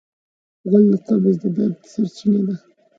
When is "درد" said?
1.55-1.79